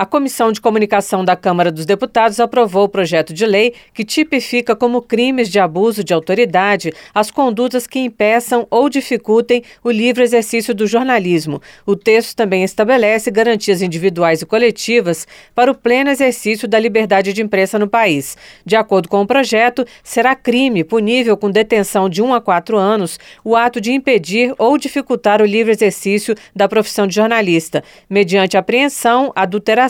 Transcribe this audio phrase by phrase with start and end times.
[0.00, 4.74] A Comissão de Comunicação da Câmara dos Deputados aprovou o projeto de lei que tipifica
[4.74, 10.74] como crimes de abuso de autoridade as condutas que impeçam ou dificultem o livre exercício
[10.74, 11.60] do jornalismo.
[11.84, 17.42] O texto também estabelece garantias individuais e coletivas para o pleno exercício da liberdade de
[17.42, 18.38] imprensa no país.
[18.64, 23.20] De acordo com o projeto, será crime punível com detenção de 1 a 4 anos
[23.44, 29.30] o ato de impedir ou dificultar o livre exercício da profissão de jornalista, mediante apreensão,
[29.36, 29.89] adulteração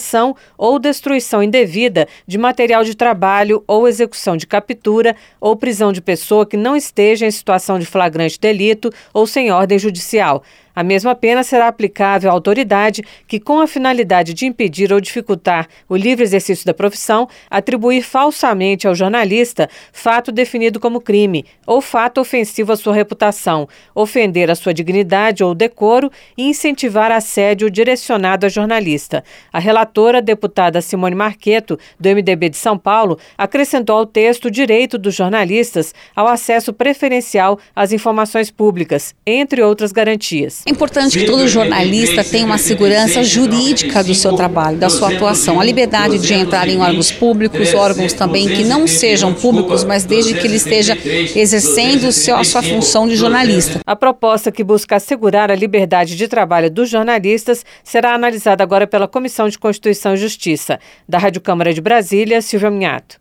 [0.57, 6.46] ou destruição indevida de material de trabalho ou execução de captura ou prisão de pessoa
[6.46, 10.43] que não esteja em situação de flagrante delito ou sem ordem judicial.
[10.75, 15.67] A mesma pena será aplicável à autoridade que, com a finalidade de impedir ou dificultar
[15.89, 22.21] o livre exercício da profissão, atribuir falsamente ao jornalista fato definido como crime ou fato
[22.21, 28.49] ofensivo à sua reputação, ofender a sua dignidade ou decoro e incentivar assédio direcionado a
[28.49, 29.25] jornalista.
[29.53, 34.99] A relatora, deputada Simone Marqueto, do MDB de São Paulo, acrescentou ao texto o direito
[34.99, 40.59] dos jornalistas ao acesso preferencial às informações públicas, entre outras garantias.
[40.66, 45.58] É importante que todo jornalista tenha uma segurança jurídica do seu trabalho, da sua atuação,
[45.58, 50.34] a liberdade de entrar em órgãos públicos, órgãos também que não sejam públicos, mas desde
[50.34, 50.97] que ele esteja
[51.34, 53.81] exercendo a sua função de jornalista.
[53.86, 59.08] A proposta que busca assegurar a liberdade de trabalho dos jornalistas será analisada agora pela
[59.08, 60.78] Comissão de Constituição e Justiça.
[61.08, 63.20] Da Rádio Câmara de Brasília, Silvia Minhato.